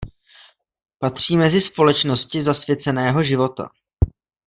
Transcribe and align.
Patří 0.99 1.37
mezi 1.37 1.61
"společnosti 1.61 2.41
zasvěceného 2.41 3.23
života". 3.23 3.69